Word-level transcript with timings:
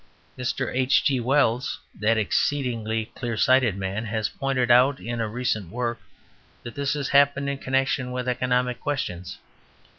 Mr. 0.35 0.73
H.G. 0.75 1.19
Wells, 1.19 1.79
that 1.93 2.17
exceedingly 2.17 3.11
clear 3.13 3.37
sighted 3.37 3.77
man, 3.77 4.05
has 4.05 4.29
pointed 4.29 4.71
out 4.71 4.99
in 4.99 5.21
a 5.21 5.27
recent 5.27 5.69
work 5.69 6.01
that 6.63 6.73
this 6.73 6.93
has 6.95 7.09
happened 7.09 7.47
in 7.47 7.59
connection 7.59 8.11
with 8.11 8.27
economic 8.27 8.79
questions. 8.79 9.37